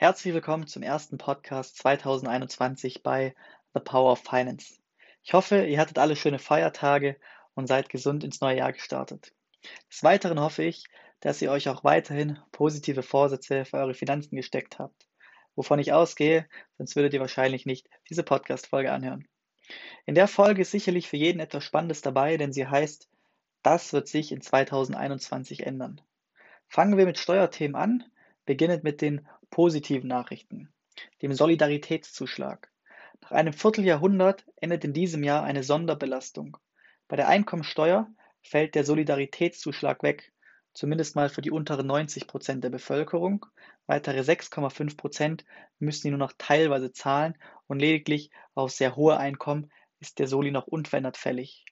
Herzlich 0.00 0.32
willkommen 0.32 0.66
zum 0.66 0.82
ersten 0.82 1.18
Podcast 1.18 1.76
2021 1.76 3.02
bei 3.02 3.34
The 3.74 3.80
Power 3.80 4.12
of 4.12 4.20
Finance. 4.20 4.78
Ich 5.22 5.34
hoffe, 5.34 5.66
ihr 5.66 5.78
hattet 5.78 5.98
alle 5.98 6.16
schöne 6.16 6.38
Feiertage 6.38 7.16
und 7.52 7.66
seid 7.66 7.90
gesund 7.90 8.24
ins 8.24 8.40
neue 8.40 8.56
Jahr 8.56 8.72
gestartet. 8.72 9.34
Des 9.90 10.02
Weiteren 10.02 10.40
hoffe 10.40 10.62
ich, 10.62 10.86
dass 11.20 11.42
ihr 11.42 11.50
euch 11.50 11.68
auch 11.68 11.84
weiterhin 11.84 12.38
positive 12.50 13.02
Vorsätze 13.02 13.66
für 13.66 13.76
eure 13.76 13.92
Finanzen 13.92 14.36
gesteckt 14.36 14.78
habt, 14.78 15.06
wovon 15.54 15.78
ich 15.78 15.92
ausgehe, 15.92 16.48
sonst 16.78 16.96
würdet 16.96 17.12
ihr 17.12 17.20
wahrscheinlich 17.20 17.66
nicht 17.66 17.86
diese 18.08 18.22
Podcast-Folge 18.22 18.90
anhören. 18.90 19.28
In 20.06 20.14
der 20.14 20.28
Folge 20.28 20.62
ist 20.62 20.70
sicherlich 20.70 21.10
für 21.10 21.18
jeden 21.18 21.40
etwas 21.40 21.62
Spannendes 21.62 22.00
dabei, 22.00 22.38
denn 22.38 22.54
sie 22.54 22.66
heißt, 22.66 23.10
das 23.62 23.92
wird 23.92 24.08
sich 24.08 24.32
in 24.32 24.40
2021 24.40 25.66
ändern. 25.66 26.00
Fangen 26.68 26.96
wir 26.96 27.04
mit 27.04 27.18
Steuerthemen 27.18 27.76
an, 27.76 28.04
beginnend 28.46 28.82
mit 28.82 29.02
den 29.02 29.28
positiven 29.50 30.08
Nachrichten, 30.08 30.72
dem 31.22 31.32
Solidaritätszuschlag. 31.32 32.70
Nach 33.20 33.32
einem 33.32 33.52
Vierteljahrhundert 33.52 34.46
endet 34.56 34.84
in 34.84 34.92
diesem 34.92 35.22
Jahr 35.22 35.42
eine 35.42 35.62
Sonderbelastung. 35.62 36.56
Bei 37.08 37.16
der 37.16 37.28
Einkommensteuer 37.28 38.08
fällt 38.42 38.74
der 38.74 38.84
Solidaritätszuschlag 38.84 40.02
weg, 40.02 40.32
zumindest 40.72 41.16
mal 41.16 41.28
für 41.28 41.42
die 41.42 41.50
unteren 41.50 41.86
90 41.86 42.26
Prozent 42.26 42.64
der 42.64 42.70
Bevölkerung. 42.70 43.46
Weitere 43.86 44.20
6,5 44.20 44.96
Prozent 44.96 45.44
müssen 45.78 46.06
die 46.06 46.10
nur 46.10 46.18
noch 46.18 46.32
teilweise 46.38 46.92
zahlen 46.92 47.36
und 47.66 47.80
lediglich 47.80 48.30
auf 48.54 48.70
sehr 48.70 48.96
hohe 48.96 49.16
Einkommen 49.16 49.70
ist 49.98 50.18
der 50.18 50.26
Soli 50.26 50.50
noch 50.50 50.66
unverändert 50.66 51.16
fällig. 51.16 51.64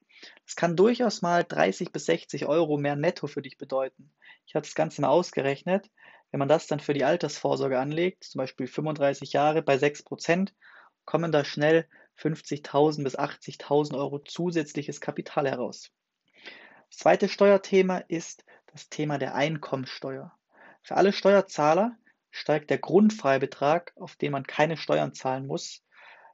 Das 0.44 0.56
kann 0.56 0.76
durchaus 0.76 1.22
mal 1.22 1.44
30 1.44 1.92
bis 1.92 2.06
60 2.06 2.46
Euro 2.46 2.76
mehr 2.76 2.96
netto 2.96 3.26
für 3.26 3.42
dich 3.42 3.56
bedeuten. 3.56 4.12
Ich 4.46 4.54
habe 4.54 4.66
das 4.66 4.74
Ganze 4.74 5.00
mal 5.00 5.08
ausgerechnet. 5.08 5.90
Wenn 6.30 6.38
man 6.38 6.48
das 6.48 6.66
dann 6.66 6.80
für 6.80 6.94
die 6.94 7.04
Altersvorsorge 7.04 7.78
anlegt, 7.78 8.24
zum 8.24 8.40
Beispiel 8.40 8.66
35 8.66 9.32
Jahre 9.32 9.62
bei 9.62 9.78
6 9.78 10.02
Prozent, 10.02 10.54
kommen 11.04 11.32
da 11.32 11.44
schnell 11.44 11.88
50.000 12.18 13.02
bis 13.04 13.18
80.000 13.18 13.96
Euro 13.96 14.18
zusätzliches 14.18 15.00
Kapital 15.00 15.48
heraus. 15.48 15.90
Das 16.90 16.98
zweite 16.98 17.28
Steuerthema 17.28 17.98
ist 17.98 18.44
das 18.66 18.88
Thema 18.88 19.18
der 19.18 19.34
Einkommensteuer. 19.34 20.32
Für 20.82 20.96
alle 20.96 21.12
Steuerzahler 21.12 21.96
steigt 22.30 22.70
der 22.70 22.78
Grundfreibetrag, 22.78 23.92
auf 23.96 24.16
den 24.16 24.32
man 24.32 24.44
keine 24.44 24.76
Steuern 24.76 25.14
zahlen 25.14 25.46
muss. 25.46 25.82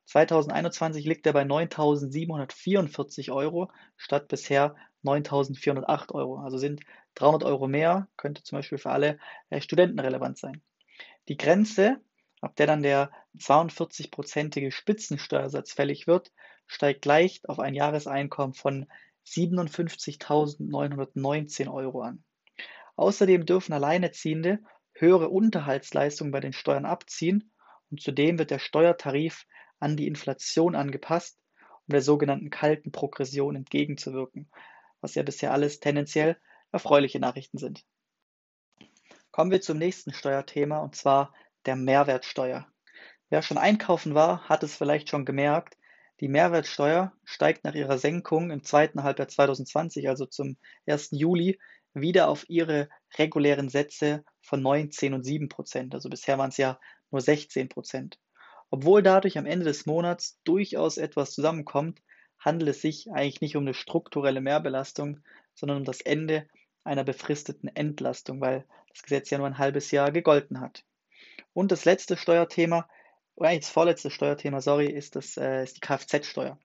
2021 0.07 1.05
liegt 1.05 1.27
er 1.27 1.33
bei 1.33 1.43
9.744 1.43 3.33
Euro 3.33 3.71
statt 3.97 4.29
bisher 4.29 4.77
9.408 5.05 6.13
Euro. 6.13 6.39
Also 6.39 6.59
sind 6.59 6.81
300 7.15 7.45
Euro 7.45 7.69
mehr, 7.69 8.09
könnte 8.17 8.43
zum 8.43 8.59
Beispiel 8.59 8.79
für 8.79 8.91
alle 8.91 9.19
äh, 9.51 9.61
Studenten 9.61 10.01
relevant 10.01 10.39
sein. 10.39 10.63
Die 11.29 11.37
Grenze, 11.37 12.01
ab 12.41 12.57
der 12.57 12.67
dann 12.67 12.83
der 12.83 13.11
42-prozentige 13.39 14.71
Spitzensteuersatz 14.71 15.73
fällig 15.73 16.07
wird, 16.07 16.33
steigt 16.67 17.05
leicht 17.05 17.49
auf 17.49 17.61
ein 17.61 17.75
Jahreseinkommen 17.75 18.55
von 18.55 18.87
57.919 19.27 21.73
Euro 21.73 22.03
an. 22.03 22.25
Außerdem 22.97 23.47
dürfen 23.47 23.73
Alleinerziehende 23.73 24.61
höhere 24.93 25.29
Unterhaltsleistungen 25.29 26.31
bei 26.31 26.41
den 26.41 26.53
Steuern 26.53 26.85
abziehen 26.85 27.53
und 27.91 28.01
zudem 28.01 28.39
wird 28.39 28.51
der 28.51 28.59
Steuertarif 28.59 29.47
an 29.81 29.97
die 29.97 30.07
Inflation 30.07 30.75
angepasst, 30.75 31.39
um 31.87 31.93
der 31.93 32.03
sogenannten 32.03 32.51
kalten 32.51 32.93
Progression 32.93 33.57
entgegenzuwirken, 33.57 34.49
was 35.05 35.15
ja 35.15 35.23
bisher 35.23 35.53
alles 35.53 35.81
tendenziell 35.81 36.39
erfreuliche 36.73 37.21
Nachrichten 37.21 37.59
sind. 37.59 37.85
Kommen 39.31 39.51
wir 39.51 39.61
zum 39.61 39.77
nächsten 39.77 40.15
Steuerthema 40.15 40.79
und 40.79 40.97
zwar 40.97 41.35
der 41.67 41.77
Mehrwertsteuer. 41.77 42.67
Wer 43.29 43.43
schon 43.43 43.59
einkaufen 43.59 44.15
war, 44.15 44.49
hat 44.49 44.63
es 44.63 44.75
vielleicht 44.75 45.11
schon 45.11 45.27
gemerkt, 45.27 45.77
die 46.21 46.29
Mehrwertsteuer 46.29 47.13
steigt 47.25 47.65
nach 47.65 47.75
ihrer 47.75 47.99
Senkung 47.99 48.51
im 48.51 48.63
zweiten 48.65 49.03
Halbjahr 49.03 49.29
2020, 49.29 50.09
also 50.09 50.25
zum 50.25 50.57
1. 50.87 51.11
Juli, 51.11 51.59
wieder 51.93 52.29
auf 52.29 52.49
ihre 52.49 52.89
regulären 53.19 53.69
Sätze 53.69 54.25
von 54.41 54.63
19 54.63 55.13
und 55.13 55.23
7 55.23 55.51
Prozent. 55.51 55.95
Also 55.95 56.09
bisher 56.09 56.39
waren 56.39 56.49
es 56.49 56.57
ja 56.57 56.81
nur 57.11 57.21
16 57.21 57.69
Prozent. 57.69 58.19
Obwohl 58.71 59.03
dadurch 59.03 59.37
am 59.37 59.45
Ende 59.47 59.67
des 59.67 59.85
Monats 59.85 60.41
durchaus 60.45 60.97
etwas 60.97 61.33
zusammenkommt, 61.33 62.01
handelt 62.45 62.71
es 62.71 62.83
sich 62.83 63.11
eigentlich 63.11 63.41
nicht 63.41 63.57
um 63.57 63.65
eine 63.65 63.75
strukturelle 63.75 64.41
Mehrbelastung, 64.41 65.21
sondern 65.55 65.79
um 65.79 65.85
das 65.85 66.01
Ende 66.01 66.47
einer 66.85 67.05
befristeten 67.05 67.75
Entlastung, 67.75 68.41
weil 68.41 68.67
das 68.91 69.03
Gesetz 69.03 69.31
ja 69.31 69.39
nur 69.39 69.47
ein 69.47 69.59
halbes 69.59 69.91
Jahr 69.91 70.13
gegolten 70.13 70.61
hat. 70.61 70.85
Und 71.53 71.73
das 71.73 71.85
letzte 71.85 72.17
Steuerthema, 72.17 72.89
oder 73.37 73.49
eigentlich 73.49 73.65
das 73.65 73.71
vorletzte 73.71 74.11
Steuerthema, 74.11 74.61
sorry, 74.61 74.87
ist, 74.87 75.17
das, 75.17 75.37
äh, 75.37 75.63
ist 75.63 75.77
die 75.77 75.81
Kfz-Steuer. 75.81 76.59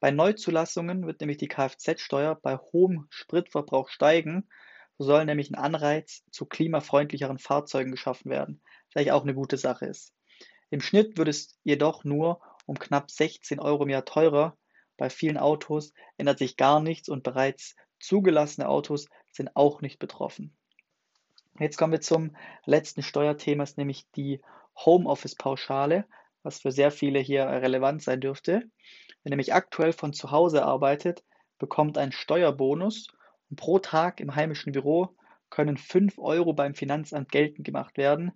Bei 0.00 0.10
Neuzulassungen 0.10 1.06
wird 1.06 1.20
nämlich 1.20 1.36
die 1.36 1.48
Kfz-Steuer 1.48 2.34
bei 2.34 2.56
hohem 2.56 3.06
Spritverbrauch 3.10 3.90
steigen. 3.90 4.48
So 4.96 5.04
soll 5.04 5.26
nämlich 5.26 5.50
ein 5.50 5.56
Anreiz 5.56 6.24
zu 6.30 6.46
klimafreundlicheren 6.46 7.38
Fahrzeugen 7.38 7.90
geschaffen 7.90 8.30
werden, 8.30 8.62
was 8.86 8.96
eigentlich 8.96 9.12
auch 9.12 9.22
eine 9.22 9.34
gute 9.34 9.58
Sache 9.58 9.86
ist. 9.86 10.14
Im 10.70 10.80
Schnitt 10.80 11.18
wird 11.18 11.28
es 11.28 11.58
jedoch 11.64 12.04
nur 12.04 12.40
um 12.64 12.78
knapp 12.78 13.10
16 13.10 13.60
Euro 13.60 13.82
im 13.82 13.90
Jahr 13.90 14.04
teurer. 14.04 14.56
Bei 15.00 15.08
vielen 15.08 15.38
Autos 15.38 15.94
ändert 16.18 16.36
sich 16.36 16.58
gar 16.58 16.78
nichts 16.78 17.08
und 17.08 17.22
bereits 17.22 17.74
zugelassene 18.00 18.68
Autos 18.68 19.08
sind 19.32 19.56
auch 19.56 19.80
nicht 19.80 19.98
betroffen. 19.98 20.54
Jetzt 21.58 21.78
kommen 21.78 21.94
wir 21.94 22.02
zum 22.02 22.36
letzten 22.66 23.02
Steuerthema, 23.02 23.62
ist 23.62 23.78
nämlich 23.78 24.10
die 24.10 24.42
Homeoffice-Pauschale, 24.76 26.04
was 26.42 26.60
für 26.60 26.70
sehr 26.70 26.90
viele 26.90 27.18
hier 27.18 27.46
relevant 27.46 28.02
sein 28.02 28.20
dürfte. 28.20 28.64
Wer 29.22 29.30
nämlich 29.30 29.54
aktuell 29.54 29.94
von 29.94 30.12
zu 30.12 30.32
Hause 30.32 30.66
arbeitet, 30.66 31.24
bekommt 31.58 31.96
einen 31.96 32.12
Steuerbonus 32.12 33.08
und 33.48 33.56
pro 33.56 33.78
Tag 33.78 34.20
im 34.20 34.34
heimischen 34.34 34.72
Büro 34.72 35.16
können 35.48 35.78
5 35.78 36.18
Euro 36.18 36.52
beim 36.52 36.74
Finanzamt 36.74 37.32
geltend 37.32 37.64
gemacht 37.64 37.96
werden 37.96 38.32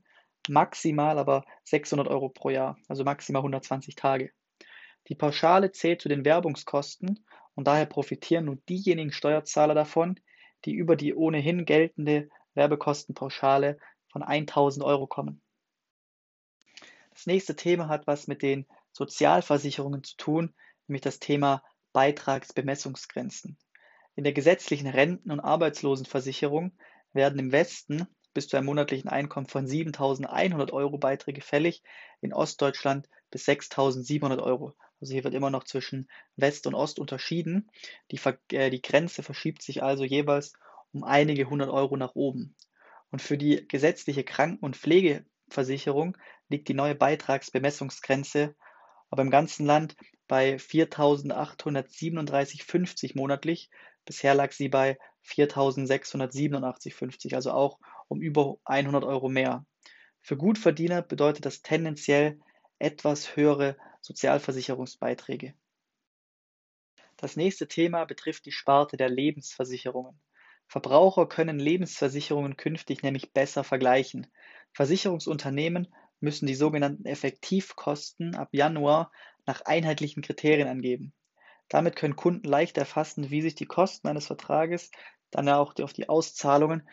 maximal 0.48 1.19
aber 1.19 1.44
600 1.64 2.08
Euro 2.08 2.28
pro 2.28 2.50
Jahr, 2.50 2.76
also 2.88 3.04
maximal 3.04 3.41
120 3.41 3.94
Tage. 3.94 4.31
Die 5.09 5.15
Pauschale 5.15 5.70
zählt 5.72 6.00
zu 6.00 6.09
den 6.09 6.25
Werbungskosten 6.25 7.25
und 7.54 7.66
daher 7.66 7.87
profitieren 7.87 8.47
nur 8.47 8.56
diejenigen 8.69 9.12
Steuerzahler 9.12 9.75
davon, 9.75 10.19
die 10.65 10.72
über 10.72 10.97
die 10.97 11.15
ohnehin 11.15 11.66
geltende 11.66 12.28
Werbekostenpauschale 12.54 13.78
von 14.10 14.22
1000 14.22 14.84
Euro 14.84 15.06
kommen. 15.06 15.43
Das 17.10 17.26
nächste 17.26 17.54
Thema 17.54 17.88
hat 17.88 18.06
was 18.06 18.26
mit 18.26 18.43
den 18.43 18.66
Sozialversicherungen 18.93 20.03
zu 20.03 20.16
tun, 20.16 20.54
nämlich 20.87 21.03
das 21.03 21.19
Thema 21.19 21.62
Beitragsbemessungsgrenzen. 21.93 23.59
In 24.16 24.25
der 24.25 24.32
gesetzlichen 24.32 24.87
Renten- 24.87 25.31
und 25.31 25.41
Arbeitslosenversicherung 25.41 26.72
werden 27.12 27.38
im 27.38 27.53
Westen 27.53 28.06
bis 28.32 28.48
zu 28.48 28.56
einem 28.56 28.66
monatlichen 28.66 29.09
Einkommen 29.09 29.47
von 29.47 29.66
7.100 29.66 30.72
Euro 30.72 30.98
Beiträge 30.98 31.41
fällig, 31.41 31.82
in 32.20 32.32
Ostdeutschland 32.32 33.09
bis 33.31 33.47
6.700 33.47 34.43
Euro. 34.43 34.75
Also 35.04 35.12
hier 35.12 35.25
wird 35.25 35.34
immer 35.34 35.50
noch 35.50 35.65
zwischen 35.65 36.09
West 36.34 36.66
und 36.66 36.75
Ost 36.75 36.98
unterschieden. 36.98 37.70
Die, 38.10 38.19
äh, 38.53 38.70
die 38.70 38.81
Grenze 38.81 39.22
verschiebt 39.22 39.60
sich 39.60 39.82
also 39.82 40.03
jeweils 40.03 40.54
um 40.94 41.04
einige 41.04 41.50
hundert 41.50 41.69
Euro 41.69 41.98
nach 41.98 42.15
oben. 42.15 42.56
Und 43.10 43.20
für 43.20 43.37
die 43.37 43.69
gesetzliche 43.69 44.25
Kranken- 44.25 44.64
und 44.64 44.78
Pflegeversicherung 44.78 46.16
liegt 46.48 46.69
die 46.69 46.75
neue 46.75 46.94
Beitragsbemessungsgrenze 46.94 48.54
aber 49.10 49.20
im 49.20 49.31
ganzen 49.31 49.66
Land 49.66 49.94
bei 50.26 50.56
4.837,50 50.56 53.12
monatlich. 53.14 53.69
Bisher 54.06 54.34
lag 54.34 54.53
sie 54.53 54.70
bei 54.70 54.97
4.687,50, 55.26 57.34
also 57.34 57.53
auch 57.53 57.78
um 58.09 58.22
über 58.22 58.56
100 58.64 59.04
Euro 59.04 59.28
mehr. 59.28 59.66
Für 60.22 60.38
Gutverdiener 60.38 61.02
bedeutet 61.02 61.44
das 61.44 61.61
tendenziell 61.61 62.40
etwas 62.79 63.37
höhere 63.37 63.76
Sozialversicherungsbeiträge. 64.05 65.55
Das 67.17 67.37
nächste 67.37 67.67
Thema 67.67 68.05
betrifft 68.05 68.45
die 68.45 68.53
Sparte 68.53 68.99
der 68.99 69.09
Lebensversicherungen. 69.09 70.21
Verbraucher 70.67 71.27
können 71.27 71.59
Lebensversicherungen 71.59 72.59
künftig 72.59 73.03
nämlich 73.03 73.33
besser 73.33 73.65
vergleichen. 73.65 74.27
Versicherungsunternehmen 74.75 75.89
müssen 76.21 76.47
die 76.47 76.55
sogenannten 76.55 77.06
Effektivkosten 77.06 78.35
ab 78.35 78.51
Januar 78.53 79.11
nach 79.47 79.62
einheitlichen 79.62 80.23
Kriterien 80.23 80.69
angeben. 80.69 81.15
Damit 81.71 81.97
können 81.97 82.15
Kunden 82.15 82.47
leicht 82.47 82.77
erfassen, 82.77 83.31
wie 83.31 83.41
sich 83.41 83.55
die 83.55 83.65
Kosten 83.65 84.09
eines 84.09 84.27
Vertrages 84.27 84.91
dann 85.31 85.49
auch 85.49 85.75
auf 85.81 85.95
die 85.95 86.11
Auszahlungen 86.11 86.87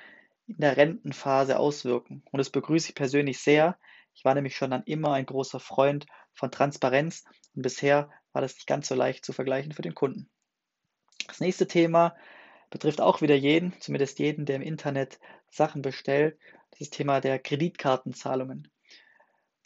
in 0.48 0.60
der 0.60 0.78
Rentenphase 0.78 1.60
auswirken. 1.60 2.24
Und 2.32 2.38
das 2.38 2.50
begrüße 2.50 2.90
ich 2.90 2.96
persönlich 2.96 3.40
sehr. 3.40 3.78
Ich 4.14 4.26
war 4.26 4.36
nämlich 4.36 4.56
schon 4.56 4.72
dann 4.72 4.84
immer 4.84 5.14
ein 5.14 5.26
großer 5.26 5.60
Freund 5.60 6.06
von 6.34 6.52
Transparenz 6.52 7.24
und 7.56 7.62
bisher 7.62 8.10
war 8.34 8.42
das 8.42 8.56
nicht 8.56 8.68
ganz 8.68 8.88
so 8.88 8.96
leicht 8.96 9.26
zu 9.26 9.34
vergleichen 9.34 9.74
für 9.74 9.82
den 9.82 9.96
Kunden. 9.96 10.30
Das 11.28 11.40
nächste 11.40 11.68
Thema 11.68 12.16
betrifft 12.70 13.02
auch 13.02 13.22
wieder 13.22 13.36
jeden, 13.36 13.74
zumindest 13.80 14.20
jeden, 14.20 14.46
der 14.46 14.56
im 14.56 14.62
Internet 14.62 15.20
Sachen 15.50 15.82
bestellt. 15.82 16.40
Das 16.72 16.82
ist 16.82 16.92
das 16.92 16.98
Thema 16.98 17.22
der 17.22 17.40
Kreditkartenzahlungen. 17.40 18.72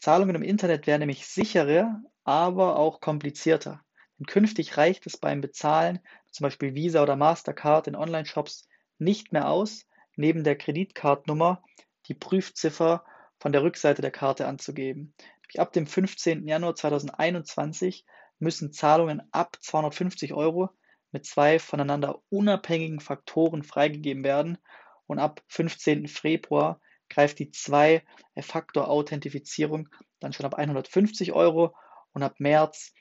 Zahlungen 0.00 0.36
im 0.36 0.42
Internet 0.42 0.86
wären 0.86 1.00
nämlich 1.00 1.26
sicherer, 1.26 2.02
aber 2.24 2.76
auch 2.76 3.00
komplizierter. 3.00 3.82
Denn 4.18 4.26
künftig 4.26 4.76
reicht 4.76 5.06
es 5.06 5.16
beim 5.16 5.40
Bezahlen, 5.40 6.00
zum 6.30 6.44
Beispiel 6.44 6.74
Visa 6.74 7.02
oder 7.02 7.16
Mastercard 7.16 7.86
in 7.86 7.96
Online-Shops, 7.96 8.68
nicht 8.98 9.32
mehr 9.32 9.48
aus, 9.48 9.86
neben 10.16 10.44
der 10.44 10.56
Kreditkartennummer 10.56 11.62
die 12.06 12.14
Prüfziffer 12.14 13.04
von 13.38 13.52
der 13.52 13.62
Rückseite 13.62 14.02
der 14.02 14.10
Karte 14.10 14.46
anzugeben. 14.46 15.14
Ab 15.56 15.72
dem 15.72 15.86
15. 15.86 16.46
Januar 16.46 16.74
2021 16.74 18.04
müssen 18.38 18.72
Zahlungen 18.72 19.22
ab 19.32 19.56
250 19.60 20.34
Euro 20.34 20.68
mit 21.12 21.24
zwei 21.24 21.58
voneinander 21.58 22.20
unabhängigen 22.28 23.00
Faktoren 23.00 23.62
freigegeben 23.62 24.24
werden 24.24 24.58
und 25.06 25.18
ab 25.18 25.42
15. 25.48 26.08
Februar 26.08 26.80
greift 27.08 27.38
die 27.38 27.50
Zwei-Faktor-Authentifizierung 27.50 29.88
dann 30.20 30.32
schon 30.32 30.46
ab 30.46 30.54
150 30.54 31.32
Euro 31.32 31.74
und 32.12 32.22
ab 32.22 32.36
März 32.38 32.94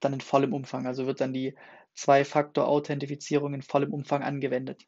dann 0.00 0.12
in 0.12 0.20
vollem 0.20 0.52
Umfang. 0.52 0.86
Also 0.86 1.06
wird 1.06 1.20
dann 1.20 1.32
die 1.32 1.56
Zwei-Faktor-Authentifizierung 1.94 3.54
in 3.54 3.62
vollem 3.62 3.94
Umfang 3.94 4.22
angewendet. 4.22 4.86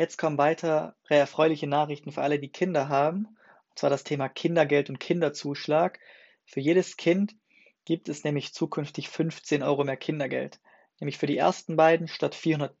Jetzt 0.00 0.16
kommen 0.16 0.38
weitere 0.38 0.92
erfreuliche 1.10 1.66
Nachrichten 1.66 2.10
für 2.10 2.22
alle, 2.22 2.38
die 2.38 2.48
Kinder 2.48 2.88
haben. 2.88 3.26
Und 3.26 3.78
zwar 3.78 3.90
das 3.90 4.02
Thema 4.02 4.30
Kindergeld 4.30 4.88
und 4.88 4.98
Kinderzuschlag. 4.98 6.00
Für 6.46 6.60
jedes 6.60 6.96
Kind 6.96 7.36
gibt 7.84 8.08
es 8.08 8.24
nämlich 8.24 8.54
zukünftig 8.54 9.10
15 9.10 9.62
Euro 9.62 9.84
mehr 9.84 9.98
Kindergeld. 9.98 10.58
Nämlich 11.00 11.18
für 11.18 11.26
die 11.26 11.36
ersten 11.36 11.76
beiden 11.76 12.08
statt 12.08 12.34
400 12.34 12.74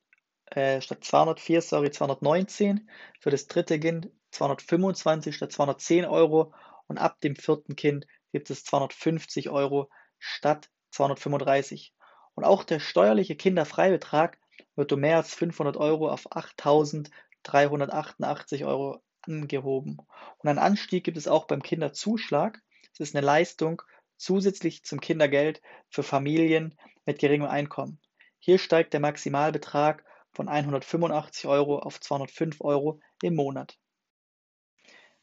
äh, 0.46 0.80
statt 0.80 1.04
204, 1.04 1.60
sorry, 1.60 1.90
219, 1.90 2.88
für 3.20 3.28
das 3.28 3.46
dritte 3.48 3.78
Kind 3.78 4.08
225 4.30 5.36
statt 5.36 5.52
210 5.52 6.06
Euro 6.06 6.54
und 6.86 6.96
ab 6.96 7.20
dem 7.20 7.36
vierten 7.36 7.76
Kind 7.76 8.06
gibt 8.32 8.48
es 8.48 8.64
250 8.64 9.50
Euro 9.50 9.90
statt 10.18 10.70
235. 10.92 11.92
Und 12.34 12.44
auch 12.44 12.64
der 12.64 12.80
steuerliche 12.80 13.36
Kinderfreibetrag 13.36 14.38
wird 14.76 14.92
um 14.92 15.00
mehr 15.00 15.16
als 15.16 15.34
500 15.34 15.76
Euro 15.76 16.08
auf 16.10 16.30
8.388 16.30 18.66
Euro 18.66 19.02
angehoben. 19.22 19.98
Und 20.38 20.48
einen 20.48 20.58
Anstieg 20.58 21.04
gibt 21.04 21.16
es 21.16 21.28
auch 21.28 21.46
beim 21.46 21.62
Kinderzuschlag. 21.62 22.60
Es 22.92 23.00
ist 23.00 23.14
eine 23.14 23.24
Leistung 23.24 23.82
zusätzlich 24.16 24.84
zum 24.84 25.00
Kindergeld 25.00 25.62
für 25.88 26.02
Familien 26.02 26.76
mit 27.06 27.18
geringem 27.18 27.48
Einkommen. 27.48 27.98
Hier 28.38 28.58
steigt 28.58 28.92
der 28.92 29.00
Maximalbetrag 29.00 30.04
von 30.32 30.48
185 30.48 31.46
Euro 31.46 31.78
auf 31.78 32.00
205 32.00 32.60
Euro 32.60 33.00
im 33.22 33.34
Monat. 33.34 33.78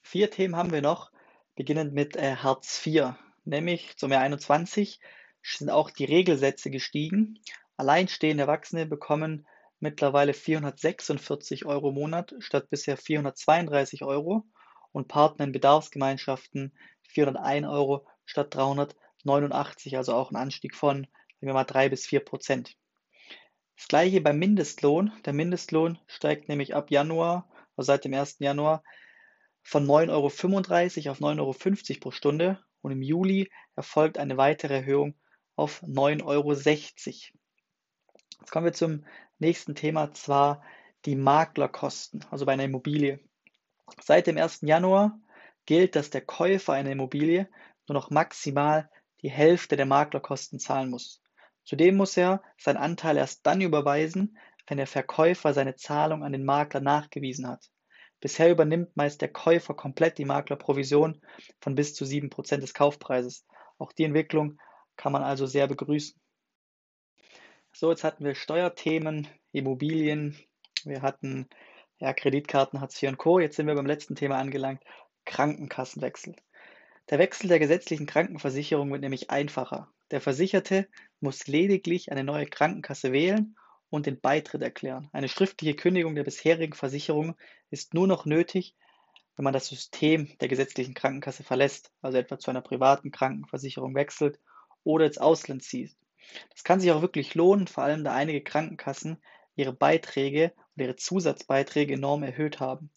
Vier 0.01 0.31
Themen 0.31 0.55
haben 0.55 0.71
wir 0.71 0.81
noch, 0.81 1.11
beginnend 1.55 1.93
mit 1.93 2.15
äh, 2.15 2.35
Hartz 2.35 2.85
IV, 2.85 3.13
nämlich 3.43 3.97
zum 3.97 4.11
Jahr 4.11 4.21
21 4.21 4.99
sind 5.41 5.69
auch 5.69 5.89
die 5.89 6.05
Regelsätze 6.05 6.69
gestiegen. 6.69 7.39
Alleinstehende 7.77 8.43
Erwachsene 8.43 8.87
bekommen 8.87 9.47
mittlerweile 9.79 10.33
446 10.33 11.65
Euro 11.65 11.89
im 11.89 11.95
Monat 11.95 12.33
statt 12.39 12.69
bisher 12.71 12.97
432 12.97 14.03
Euro 14.03 14.45
und 14.91 15.07
Partner 15.07 15.45
in 15.45 15.51
Bedarfsgemeinschaften 15.51 16.75
401 17.03 17.67
Euro 17.67 18.07
statt 18.25 18.55
389, 18.55 19.95
also 19.95 20.15
auch 20.15 20.31
ein 20.31 20.35
Anstieg 20.35 20.75
von, 20.75 21.03
sagen 21.03 21.47
wir 21.47 21.53
mal, 21.53 21.65
3 21.65 21.89
bis 21.89 22.07
4 22.07 22.21
Prozent. 22.21 22.75
Das 23.75 23.87
gleiche 23.87 24.21
beim 24.21 24.39
Mindestlohn. 24.39 25.11
Der 25.25 25.33
Mindestlohn 25.33 25.99
steigt 26.07 26.49
nämlich 26.49 26.73
ab 26.73 26.89
Januar, 26.89 27.47
also 27.75 27.87
seit 27.87 28.05
dem 28.05 28.13
1. 28.15 28.37
Januar, 28.39 28.83
von 29.61 29.85
9,35 29.85 30.09
Euro 30.09 31.11
auf 31.11 31.19
9,50 31.19 31.89
Euro 31.91 31.99
pro 31.99 32.11
Stunde 32.11 32.59
und 32.81 32.91
im 32.91 33.03
Juli 33.03 33.51
erfolgt 33.75 34.17
eine 34.17 34.37
weitere 34.37 34.77
Erhöhung 34.77 35.15
auf 35.55 35.83
9,60 35.83 36.23
Euro. 36.25 37.37
Jetzt 38.39 38.51
kommen 38.51 38.65
wir 38.65 38.73
zum 38.73 39.05
nächsten 39.39 39.75
Thema, 39.75 40.13
zwar 40.13 40.63
die 41.05 41.15
Maklerkosten, 41.15 42.25
also 42.31 42.45
bei 42.45 42.53
einer 42.53 42.65
Immobilie. 42.65 43.19
Seit 44.01 44.27
dem 44.27 44.37
1. 44.37 44.61
Januar 44.61 45.19
gilt, 45.65 45.95
dass 45.95 46.09
der 46.09 46.21
Käufer 46.21 46.73
einer 46.73 46.91
Immobilie 46.91 47.49
nur 47.87 47.93
noch 47.93 48.09
maximal 48.09 48.89
die 49.21 49.29
Hälfte 49.29 49.75
der 49.75 49.85
Maklerkosten 49.85 50.59
zahlen 50.59 50.89
muss. 50.89 51.21
Zudem 51.63 51.97
muss 51.97 52.15
er 52.15 52.41
seinen 52.57 52.77
Anteil 52.77 53.17
erst 53.17 53.45
dann 53.45 53.61
überweisen, 53.61 54.37
wenn 54.67 54.77
der 54.77 54.87
Verkäufer 54.87 55.53
seine 55.53 55.75
Zahlung 55.75 56.23
an 56.23 56.31
den 56.31 56.45
Makler 56.45 56.81
nachgewiesen 56.81 57.47
hat. 57.47 57.69
Bisher 58.19 58.51
übernimmt 58.51 58.95
meist 58.95 59.21
der 59.21 59.31
Käufer 59.31 59.73
komplett 59.73 60.17
die 60.17 60.25
Maklerprovision 60.25 61.21
von 61.61 61.75
bis 61.75 61.93
zu 61.93 62.05
7% 62.05 62.57
des 62.57 62.73
Kaufpreises. 62.73 63.45
Auch 63.77 63.91
die 63.91 64.03
Entwicklung 64.05 64.59
kann 64.95 65.11
man 65.11 65.23
also 65.23 65.45
sehr 65.45 65.67
begrüßen. 65.67 66.19
So, 67.79 67.91
jetzt 67.91 68.03
hatten 68.03 68.25
wir 68.25 68.33
Steuerthemen, 68.33 69.27
Immobilien, 69.51 70.35
wir 70.83 71.03
hatten 71.03 71.47
ja, 71.99 72.11
Kreditkarten, 72.11 72.81
Hartz 72.81 72.99
IV 73.03 73.09
und 73.09 73.17
Co. 73.19 73.37
Jetzt 73.37 73.55
sind 73.55 73.67
wir 73.67 73.75
beim 73.75 73.85
letzten 73.85 74.15
Thema 74.15 74.39
angelangt, 74.39 74.81
Krankenkassenwechsel. 75.25 76.35
Der 77.11 77.19
Wechsel 77.19 77.49
der 77.49 77.59
gesetzlichen 77.59 78.07
Krankenversicherung 78.07 78.91
wird 78.91 79.01
nämlich 79.01 79.29
einfacher. 79.29 79.93
Der 80.09 80.21
Versicherte 80.21 80.87
muss 81.19 81.45
lediglich 81.45 82.11
eine 82.11 82.23
neue 82.23 82.47
Krankenkasse 82.47 83.11
wählen 83.11 83.55
und 83.91 84.07
den 84.07 84.19
Beitritt 84.19 84.63
erklären. 84.63 85.07
Eine 85.13 85.29
schriftliche 85.29 85.75
Kündigung 85.75 86.15
der 86.15 86.23
bisherigen 86.23 86.73
Versicherung 86.73 87.35
ist 87.69 87.93
nur 87.93 88.07
noch 88.07 88.25
nötig, 88.25 88.73
wenn 89.35 89.43
man 89.43 89.53
das 89.53 89.67
System 89.67 90.35
der 90.41 90.47
gesetzlichen 90.47 90.95
Krankenkasse 90.95 91.43
verlässt, 91.43 91.91
also 92.01 92.17
etwa 92.17 92.39
zu 92.39 92.49
einer 92.49 92.61
privaten 92.61 93.11
Krankenversicherung 93.11 93.93
wechselt 93.93 94.39
oder 94.83 95.05
ins 95.05 95.19
Ausland 95.19 95.61
zieht. 95.61 95.95
Das 96.51 96.63
kann 96.63 96.79
sich 96.79 96.91
auch 96.91 97.01
wirklich 97.01 97.35
lohnen, 97.35 97.67
vor 97.67 97.83
allem 97.83 98.03
da 98.03 98.13
einige 98.13 98.41
Krankenkassen 98.41 99.21
ihre 99.55 99.73
Beiträge 99.73 100.53
und 100.75 100.83
ihre 100.83 100.95
Zusatzbeiträge 100.95 101.93
enorm 101.93 102.23
erhöht 102.23 102.59
haben. 102.59 102.89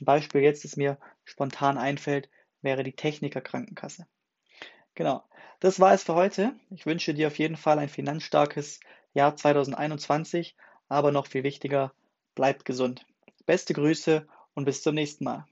Ein 0.00 0.04
Beispiel 0.04 0.42
jetzt, 0.42 0.64
das 0.64 0.76
mir 0.76 0.98
spontan 1.24 1.78
einfällt, 1.78 2.28
wäre 2.62 2.82
die 2.82 2.96
Techniker 2.96 3.40
Krankenkasse. 3.40 4.06
Genau. 4.94 5.22
Das 5.60 5.78
war 5.78 5.92
es 5.92 6.04
für 6.04 6.14
heute. 6.14 6.54
Ich 6.70 6.86
wünsche 6.86 7.14
dir 7.14 7.26
auf 7.26 7.38
jeden 7.38 7.56
Fall 7.56 7.78
ein 7.78 7.88
finanzstarkes 7.88 8.80
Jahr 9.12 9.36
2021, 9.36 10.56
aber 10.88 11.12
noch 11.12 11.26
viel 11.26 11.42
wichtiger, 11.42 11.92
bleibt 12.34 12.64
gesund. 12.64 13.06
Beste 13.46 13.74
Grüße 13.74 14.26
und 14.54 14.64
bis 14.64 14.82
zum 14.82 14.94
nächsten 14.94 15.24
Mal. 15.24 15.46